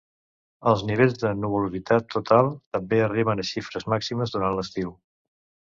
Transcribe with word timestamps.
Els 0.71 0.83
nivells 0.91 1.13
de 1.23 1.33
nuvolositat 1.41 2.09
total 2.15 2.49
també 2.79 3.03
arriben 3.11 3.45
a 3.45 3.49
xifres 3.53 3.91
màximes 3.95 4.37
durant 4.39 4.59
l'estiu. 4.59 4.99